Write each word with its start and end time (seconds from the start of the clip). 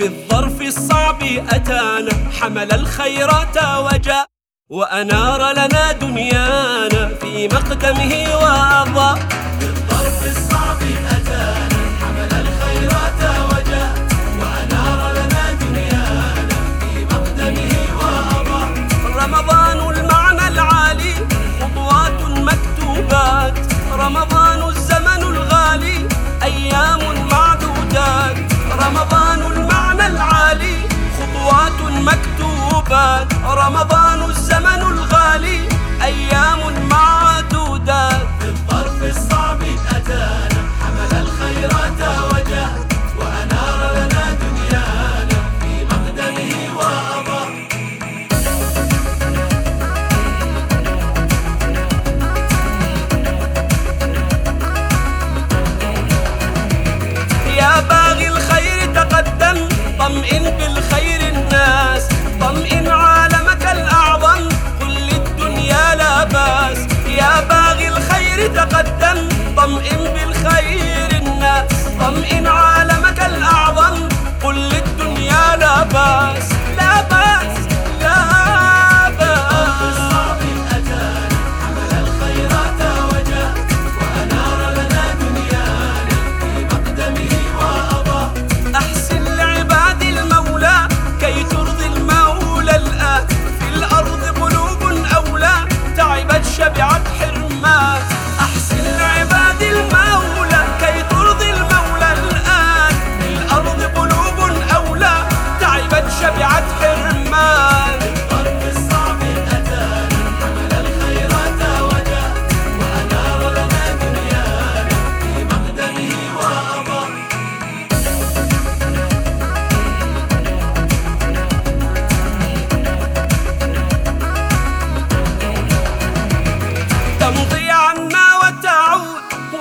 في 0.00 0.06
الظرف 0.06 0.62
الصعب 0.62 1.22
أتانا 1.48 2.12
حمل 2.40 2.72
الخيرات 2.72 3.56
وجاء 3.56 4.26
وأنار 4.70 5.52
لنا 5.52 5.92
دنيانا 5.92 7.08
في 7.20 7.48
مقدمه 7.48 8.12
وأضاء 8.42 9.14
في 9.60 9.66
الظرف 9.66 10.26
الصعب 10.36 10.76
أتانا 11.10 11.80
حمل 12.00 12.32
الخيرات 12.32 13.20
وجاء 13.52 13.94
وأنار 14.40 15.12
لنا 15.12 15.52
دنيانا 15.60 16.48
في 16.80 17.04
مقدمه 17.04 17.72
وأضاء 17.98 18.68
رمضان 19.24 19.78
المعنى 19.96 20.48
العالي 20.48 21.14
خطوات 21.60 22.22
مكتوبات. 22.22 23.54
رمضان 23.92 24.68
الزمن 24.68 25.22
الغالي 25.22 26.08
أيام 26.42 27.00
رمضان 32.92 34.22
والسنة 34.22 34.49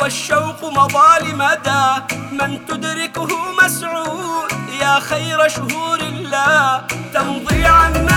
والشوق 0.10 0.62
مضى 0.74 1.32
لمدى 1.32 1.86
من 2.32 2.66
تدركه 2.66 3.28
مسعود 3.64 4.52
يا 4.82 5.00
خير 5.00 5.48
شهور 5.48 6.00
الله. 6.00 6.82
تمضي 7.14 7.66
عنا 7.66 8.09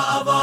of 0.00 0.39